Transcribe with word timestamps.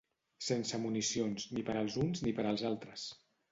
Sense 0.45 0.79
municions 0.85 1.45
ni 1.53 1.65
per 1.69 1.77
als 1.83 2.01
uns 2.07 2.25
ni 2.27 2.35
per 2.41 2.49
a 2.49 2.57
les 2.59 2.67
altres 2.75 3.07